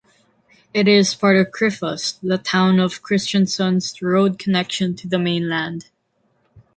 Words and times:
It 0.73 0.87
is 0.87 1.13
part 1.13 1.37
of 1.37 1.51
Krifast, 1.51 2.21
the 2.23 2.39
town 2.39 2.79
of 2.79 3.03
Kristiansund's 3.03 4.01
road 4.01 4.39
connection 4.39 4.95
to 4.95 5.07
the 5.07 5.19
mainland. 5.19 5.89